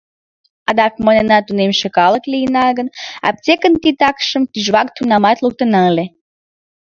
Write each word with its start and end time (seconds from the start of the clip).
Адак 0.69 0.93
манына, 1.05 1.37
тунемше 1.43 1.87
калык 1.97 2.23
лийына 2.31 2.65
гын, 2.77 2.87
аптекын 3.27 3.73
титакшым 3.81 4.43
тӱжвак 4.51 4.87
тунамак 4.95 5.37
луктына 5.43 5.81
ыле. 5.91 6.05